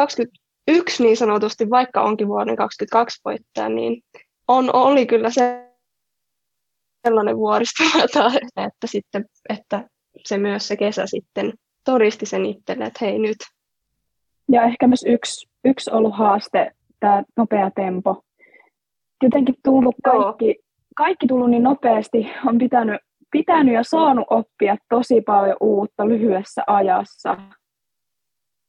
[0.66, 4.02] 2021 niin sanotusti, vaikka onkin vuoden 2022 voittaja, niin
[4.48, 5.66] on, oli kyllä se
[7.04, 8.32] sellainen vuoristomata,
[8.66, 9.88] että, sitten, että
[10.24, 11.52] se myös se kesä sitten
[11.84, 13.36] todisti sen itselle, että hei nyt.
[14.52, 18.22] Ja ehkä myös yksi, yksi ollut haaste, tämä nopea tempo.
[19.22, 20.56] Jotenkin tullut kaikki,
[20.96, 23.00] kaikki tullut niin nopeasti, on pitänyt,
[23.30, 27.36] pitänyt ja saanut oppia tosi paljon uutta lyhyessä ajassa.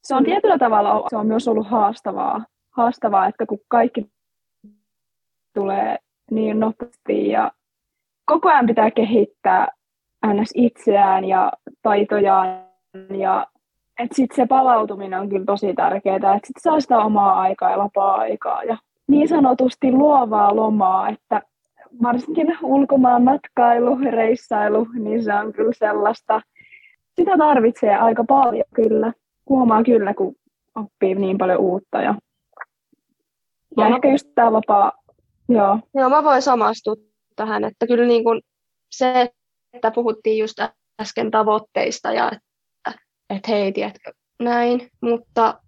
[0.08, 4.12] Se on tietyllä tavalla se on myös ollut haastavaa, haastavaa että kun kaikki
[5.54, 5.98] tulee
[6.32, 7.52] niin nopeasti ja
[8.26, 9.68] koko ajan pitää kehittää
[10.28, 10.52] ns.
[10.56, 12.48] itseään ja taitojaan
[13.18, 13.48] ja
[14.00, 17.78] että sit se palautuminen on kyllä tosi tärkeää, että sit saa sitä omaa aikaa ja
[17.78, 21.42] vapaa-aikaa ja niin sanotusti luovaa lomaa, että
[22.04, 26.42] varsinkin ulkomaan matkailu, reissailu, niin se on kyllä sellaista,
[27.16, 29.14] sitä tarvitsee aika paljon kyllä.
[29.50, 30.36] Huomaa kyllä, kun
[30.76, 32.02] oppii niin paljon uutta.
[32.02, 32.16] Ja,
[33.78, 34.92] ja no, ehkä just tämä vapaa,
[35.50, 35.80] joo.
[35.94, 36.96] Joo, mä voin samastua
[37.36, 38.42] tähän, että kyllä niin kuin
[38.92, 39.30] se,
[39.74, 40.58] että puhuttiin just
[41.02, 45.62] äsken tavoitteista ja että, että hei, tiedätkö, näin, mutta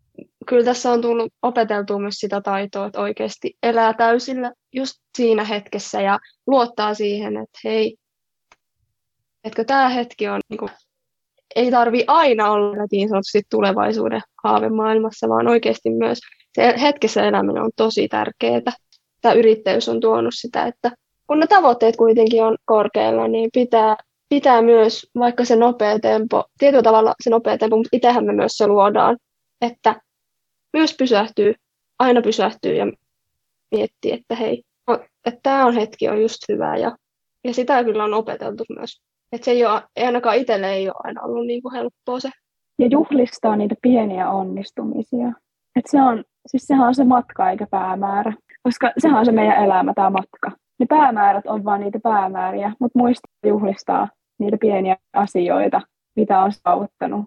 [0.45, 6.01] kyllä tässä on tullut opeteltua myös sitä taitoa, että oikeasti elää täysillä just siinä hetkessä
[6.01, 7.95] ja luottaa siihen, että hei,
[9.43, 10.71] etkö tämä hetki on, niin kuin,
[11.55, 16.19] ei tarvi aina olla niin sanotusti tulevaisuuden haavemaailmassa, vaan oikeasti myös
[16.55, 18.62] se hetkessä eläminen on tosi tärkeää.
[19.21, 20.91] Tämä yrittäjyys on tuonut sitä, että
[21.27, 23.97] kun ne tavoitteet kuitenkin on korkealla, niin pitää,
[24.29, 28.51] pitää myös, vaikka se nopea tempo, tietyllä tavalla se nopea tempo, mutta itsehän me myös
[28.51, 29.17] se luodaan,
[29.62, 30.01] että
[30.73, 31.53] myös pysähtyy,
[31.99, 32.85] aina pysähtyy ja
[33.71, 34.63] miettii, että hei,
[35.25, 36.97] että tämä on hetki on just hyvä ja,
[37.43, 39.01] ja sitä kyllä on opeteltu myös.
[39.31, 42.29] Että se ei, ole, ei ainakaan itselle ei ole aina ollut niin kuin helppoa se.
[42.79, 45.27] Ja juhlistaa niitä pieniä onnistumisia.
[45.75, 48.33] että se on, siis sehän on se matka eikä päämäärä.
[48.63, 50.51] Koska sehän on se meidän elämä, tämä matka.
[50.79, 54.07] Ne päämäärät on vaan niitä päämääriä, mutta muistaa juhlistaa
[54.39, 55.81] niitä pieniä asioita,
[56.15, 57.25] mitä on saavuttanut.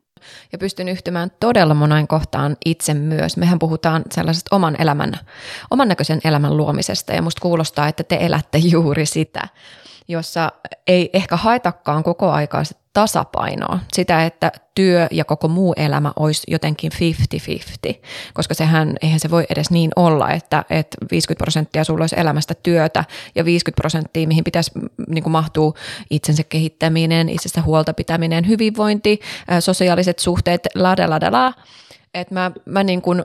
[0.53, 3.37] Ja pystyn yhtymään todella monain kohtaan itse myös.
[3.37, 5.13] Mehän puhutaan sellaisesta oman elämän,
[5.71, 9.49] oman näköisen elämän luomisesta ja musta kuulostaa, että te elätte juuri sitä
[10.13, 10.53] jossa
[10.87, 16.93] ei ehkä haetakaan koko aikaa tasapainoa, sitä, että työ ja koko muu elämä olisi jotenkin
[17.91, 17.95] 50-50,
[18.35, 22.55] koska sehän, eihän se voi edes niin olla, että, että 50 prosenttia sulla olisi elämästä
[22.55, 24.71] työtä ja 50 prosenttia, mihin pitäisi
[25.09, 25.75] niin kuin mahtuu
[26.11, 29.21] itsensä kehittäminen, itsestä huolta pitäminen, hyvinvointi,
[29.61, 31.53] sosiaaliset suhteet, lada lada la.
[32.15, 33.25] Että mä, mä niin kuin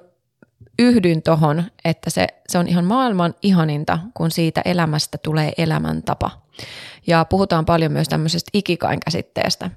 [0.80, 6.46] yhdyn tohon, että se, se on ihan maailman ihaninta, kun siitä elämästä tulee elämäntapa.
[7.08, 9.70] Ja puhutaan paljon myös tämmöisestä ikikain käsitteestä.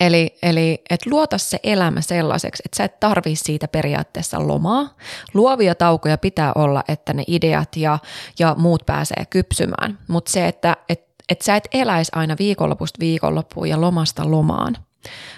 [0.00, 4.96] Eli, eli että luota se elämä sellaiseksi, että sä et tarvii siitä periaatteessa lomaa.
[5.34, 7.98] Luovia taukoja pitää olla, että ne ideat ja,
[8.38, 9.98] ja muut pääsee kypsymään.
[10.08, 14.76] Mutta se, että et, et sä et eläisi aina viikonlopusta viikonloppuun ja lomasta lomaan–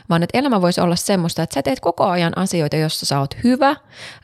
[0.09, 3.37] vaan että elämä voisi olla semmoista, että sä teet koko ajan asioita, jossa sä oot
[3.45, 3.77] hyvä,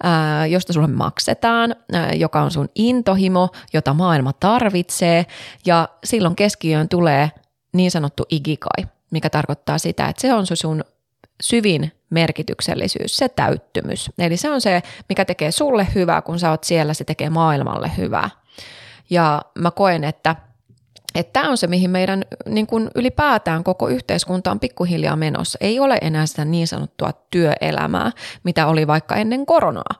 [0.02, 5.26] ää, josta sulle maksetaan, ää, joka on sun intohimo, jota maailma tarvitsee
[5.66, 7.30] ja silloin keskiöön tulee
[7.72, 10.84] niin sanottu igikai, mikä tarkoittaa sitä, että se on se sun
[11.42, 14.10] syvin merkityksellisyys, se täyttymys.
[14.18, 17.90] Eli se on se, mikä tekee sulle hyvää, kun sä oot siellä, se tekee maailmalle
[17.96, 18.30] hyvää.
[19.10, 20.36] Ja mä koen, että–
[21.14, 25.58] että tämä on se, mihin meidän niin kuin ylipäätään koko yhteiskunta on pikkuhiljaa menossa.
[25.60, 28.12] Ei ole enää sitä niin sanottua työelämää,
[28.44, 29.94] mitä oli vaikka ennen koronaa.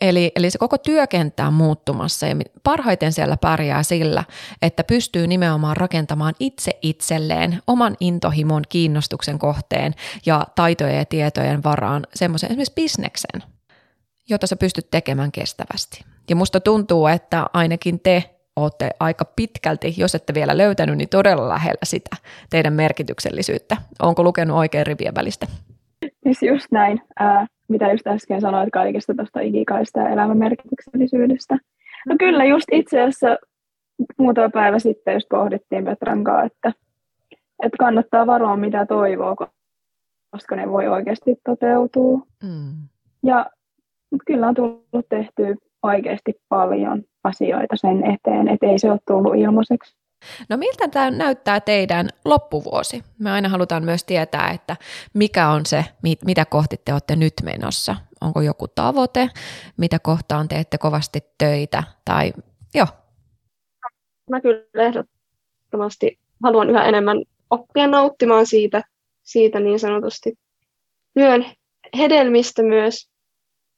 [0.00, 4.24] Eli, eli se koko työkenttä on muuttumassa ja parhaiten siellä pärjää sillä,
[4.62, 9.94] että pystyy nimenomaan rakentamaan itse itselleen oman intohimon kiinnostuksen kohteen
[10.26, 13.42] ja taitojen ja tietojen varaan semmoisen esimerkiksi bisneksen,
[14.28, 16.04] jota sä pystyt tekemään kestävästi.
[16.30, 21.48] Ja musta tuntuu, että ainakin te olette aika pitkälti, jos ette vielä löytänyt, niin todella
[21.48, 22.16] lähellä sitä
[22.50, 23.76] teidän merkityksellisyyttä.
[24.02, 25.46] Onko lukenut oikein rivien välistä?
[26.22, 27.00] Siis just näin.
[27.18, 31.58] Ää, mitä just äsken sanoit kaikesta tuosta ikikaista ja elämän merkityksellisyydestä.
[32.06, 33.38] No kyllä, just itse asiassa
[34.18, 36.72] muutama päivä sitten just pohdittiin Petran kanssa, että,
[37.62, 39.36] että kannattaa varoa mitä toivoo,
[40.30, 42.18] koska ne voi oikeasti toteutua.
[42.42, 42.88] Mm.
[43.22, 43.50] Ja
[44.26, 49.96] kyllä on tullut tehtyä oikeasti paljon asioita sen eteen, että ei se ole tullut ilmaiseksi.
[50.48, 53.02] No miltä tämä näyttää teidän loppuvuosi?
[53.18, 54.76] Me aina halutaan myös tietää, että
[55.14, 55.84] mikä on se,
[56.26, 57.96] mitä kohti te olette nyt menossa.
[58.20, 59.28] Onko joku tavoite,
[59.76, 62.32] mitä kohtaan teette kovasti töitä tai
[62.74, 62.86] joo.
[64.30, 67.16] Mä kyllä ehdottomasti haluan yhä enemmän
[67.50, 68.82] oppia nauttimaan siitä,
[69.22, 70.38] siitä niin sanotusti
[71.14, 71.46] työn
[71.98, 73.08] hedelmistä myös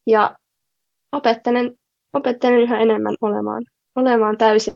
[0.06, 0.36] ja
[1.12, 1.78] opettelen,
[2.16, 3.62] opettelen yhä enemmän olemaan,
[3.96, 4.74] olemaan täysin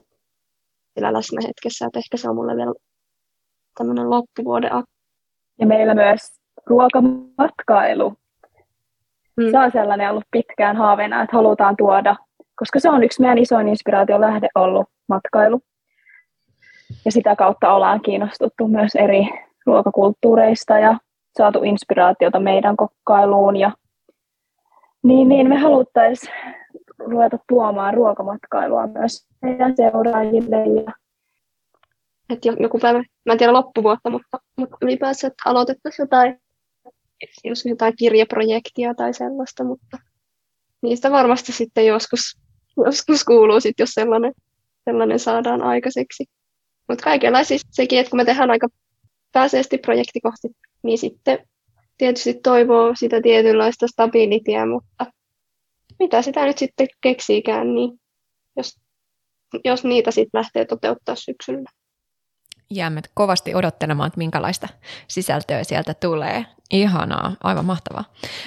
[1.00, 2.74] läsnä hetkessä, että ehkä se on mulle vielä
[3.78, 4.70] tämmöinen loppuvuoden
[5.58, 6.20] Ja meillä myös
[6.66, 8.14] ruokamatkailu.
[9.40, 9.50] Hmm.
[9.50, 12.16] Se on sellainen ollut pitkään haaveena, että halutaan tuoda,
[12.56, 15.60] koska se on yksi meidän isoin inspiraatio lähde ollut matkailu.
[17.04, 19.28] Ja sitä kautta ollaan kiinnostuttu myös eri
[19.66, 20.98] ruokakulttuureista ja
[21.38, 23.56] saatu inspiraatiota meidän kokkailuun.
[23.56, 23.70] Ja
[25.02, 26.32] niin, niin me haluttaisiin
[27.06, 30.56] ruveta tuomaan ruokamatkailua myös meidän seuraajille.
[30.56, 30.92] Ja...
[32.30, 36.40] Että joku päivä, mä en tiedä loppuvuotta, mutta, mutta ylipäänsä, että aloitettaisiin jotain,
[37.44, 39.98] jos jotain kirjaprojektia tai sellaista, mutta
[40.82, 42.20] niistä varmasti sitten joskus,
[42.86, 44.32] joskus kuuluu sitten, jos sellainen,
[44.84, 46.24] sellainen saadaan aikaiseksi.
[46.88, 48.68] Mutta kaikenlaista siis sekin, että kun me tehdään aika
[49.32, 50.48] pääseesti projektikohti,
[50.82, 51.38] niin sitten
[51.98, 55.06] tietysti toivoo sitä tietynlaista stabilitia, mutta
[56.00, 58.00] mitä sitä nyt sitten keksiikään, niin
[58.56, 58.80] jos,
[59.64, 61.70] jos niitä sitten lähtee toteuttaa syksyllä.
[62.70, 64.68] Jäämme kovasti odottelemaan, että minkälaista
[65.08, 66.46] sisältöä sieltä tulee.
[66.70, 68.04] Ihanaa, aivan mahtavaa.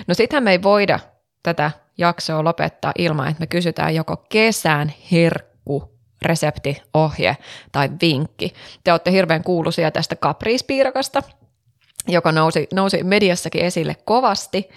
[0.08, 1.00] No sittenhän me ei voida
[1.44, 7.38] tätä jaksoa lopettaa ilman, että me kysytään joko kesän herkku resepti, ohje
[7.72, 8.54] tai vinkki.
[8.84, 11.24] Te olette hirveän kuuluisia tästä kapriispiirakasta,
[12.08, 14.70] joka nousi, nousi mediassakin esille kovasti,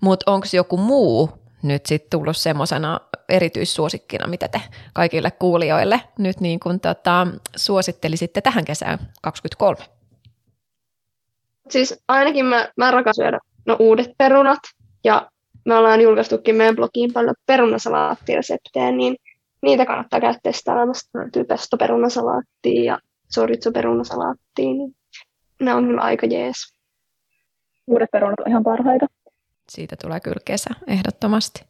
[0.00, 4.60] mutta onko joku muu nyt sitten tullut semmoisena erityissuosikkina, mitä te
[4.92, 9.94] kaikille kuulijoille nyt niin kuin tota, suosittelisitte tähän kesään 2023?
[11.70, 14.58] Siis ainakin mä, mä rakastan syödä no, uudet perunat
[15.04, 15.30] ja
[15.64, 19.16] me ollaan julkaistukin meidän blogiin paljon perunasalaattireseptejä, niin
[19.62, 21.18] niitä kannattaa käydä testaamassa.
[21.18, 22.98] Löytyy pestoperunasalaattia ja
[23.30, 24.96] soritsoperunasalaattia, niin
[25.60, 26.56] ne on kyllä aika jees.
[27.86, 29.06] Uudet perunat on ihan parhaita.
[29.68, 31.64] Siitä tulee kyllä kesä, ehdottomasti.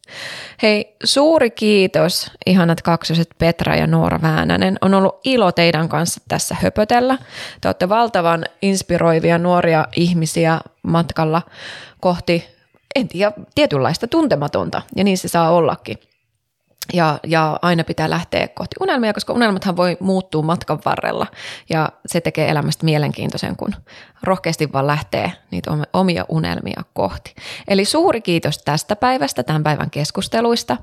[0.61, 4.77] Hei, suuri kiitos, ihanat kaksoset Petra ja Noora Väänänen.
[4.81, 7.17] On ollut ilo teidän kanssa tässä höpötellä.
[7.61, 11.41] Te olette valtavan inspiroivia nuoria ihmisiä matkalla
[11.99, 12.45] kohti,
[12.95, 15.99] en tiedä, tietynlaista tuntematonta, ja niin se saa ollakin
[16.93, 21.27] ja, ja aina pitää lähteä kohti unelmia, koska unelmathan voi muuttua matkan varrella
[21.69, 23.75] ja se tekee elämästä mielenkiintoisen, kun
[24.23, 27.35] rohkeasti vaan lähtee niitä omia unelmia kohti.
[27.67, 30.77] Eli suuri kiitos tästä päivästä, tämän päivän keskusteluista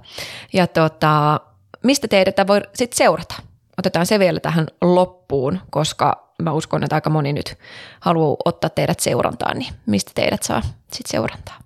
[0.53, 1.41] ja tota,
[1.83, 3.35] mistä teidät voi sitten seurata?
[3.79, 7.59] Otetaan se vielä tähän loppuun, koska mä uskon, että aika moni nyt
[8.01, 11.59] haluaa ottaa teidät seurantaan, niin mistä teidät saa sitten seurantaa?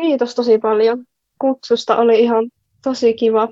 [0.00, 1.04] Kiitos tosi paljon.
[1.38, 2.50] Kutsusta oli ihan
[2.82, 3.48] tosi kiva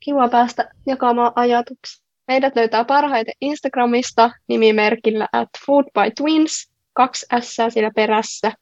[0.00, 2.04] kiva päästä jakamaan ajatuksia.
[2.28, 8.52] Meidät löytää parhaiten Instagramista nimimerkillä at Food by Twins, kaksi S siellä perässä,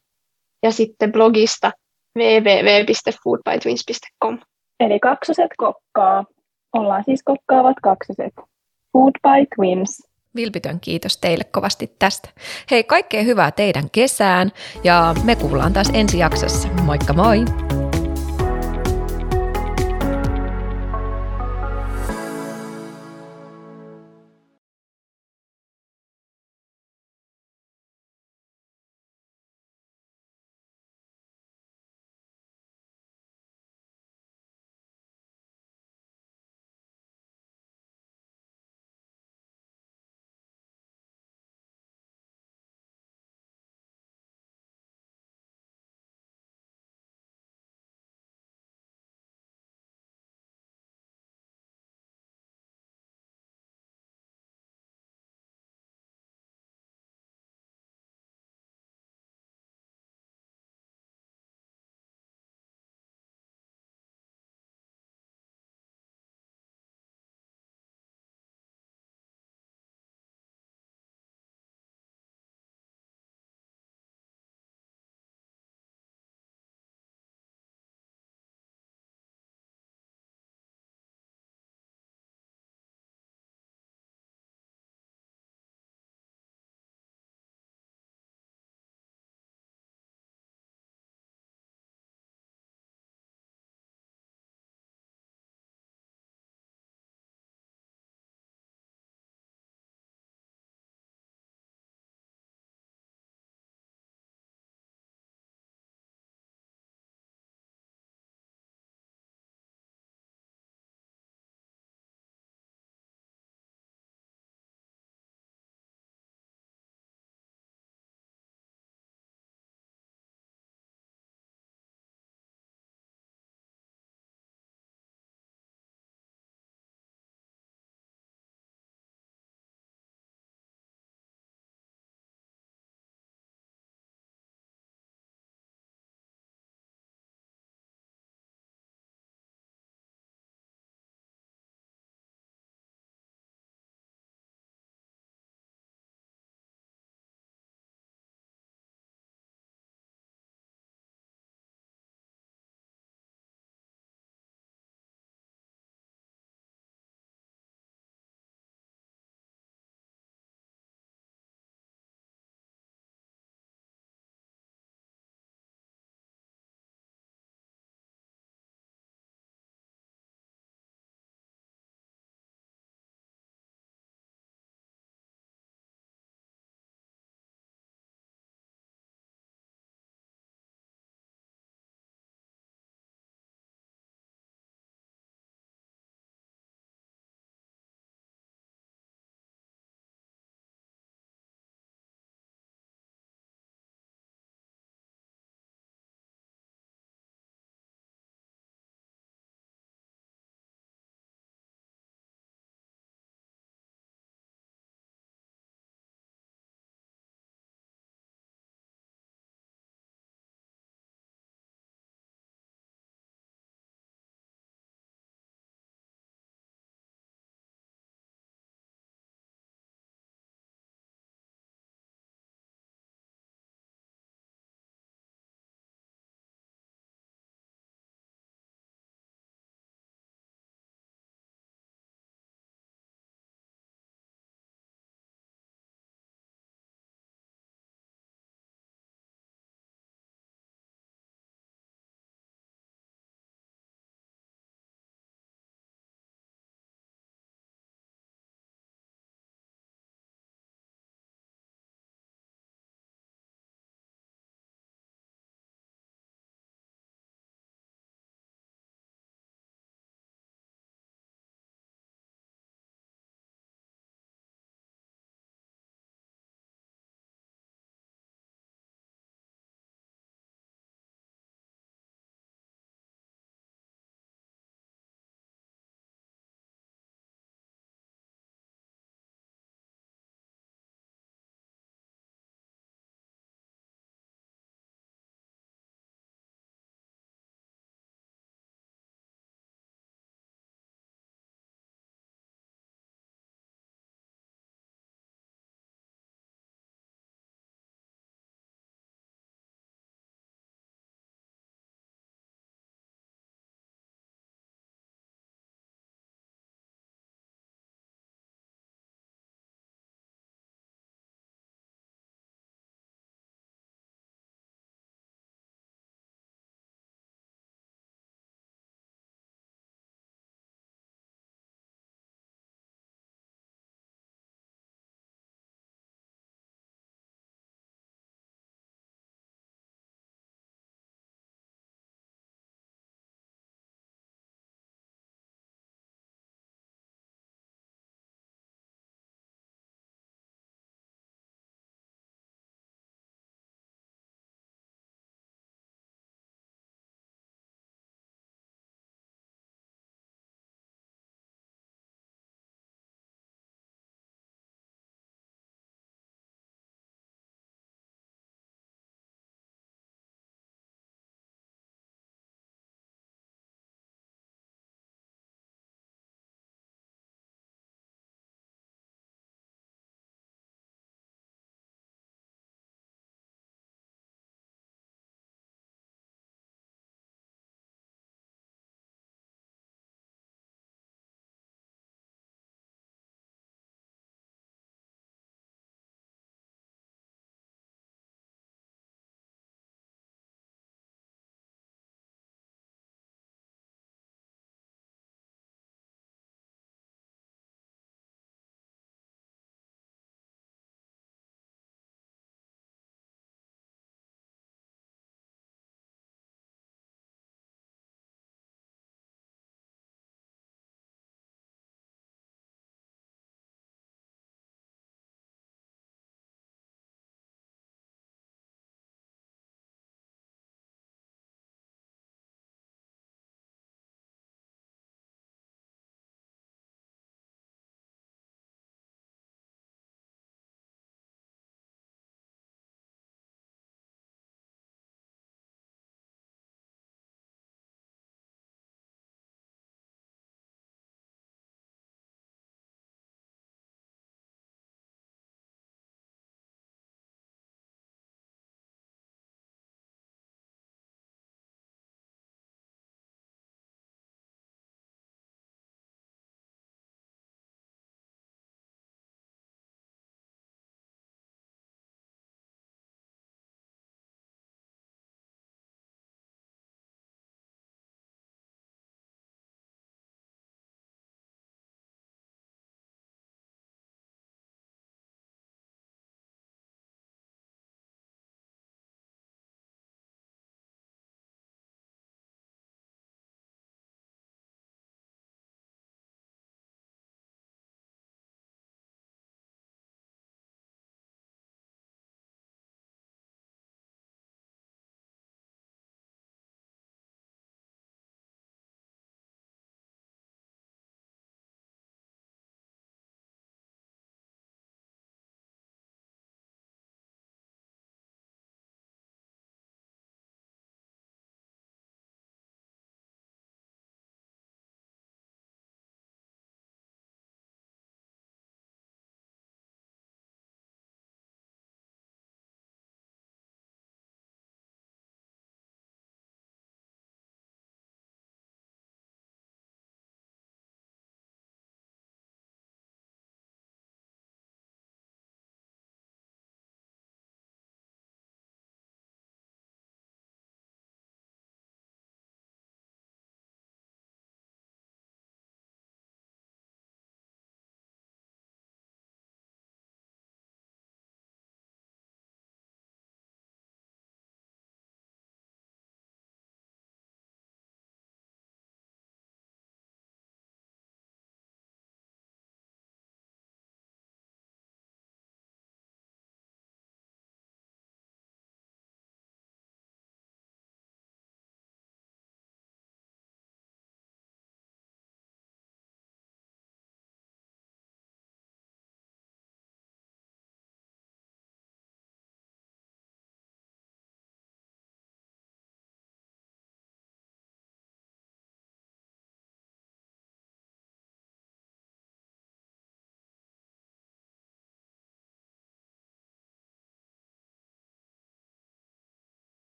[0.63, 1.71] ja sitten blogista
[2.17, 4.39] www.foodbytwins.com.
[4.79, 6.25] Eli kaksoset kokkaa.
[6.73, 8.33] Ollaan siis kokkaavat kaksoset.
[8.93, 10.07] Food by Twins.
[10.35, 12.29] Vilpitön kiitos teille kovasti tästä.
[12.71, 14.51] Hei, kaikkea hyvää teidän kesään
[14.83, 16.67] ja me kuullaan taas ensi jaksossa.
[16.67, 17.45] Moikka moi!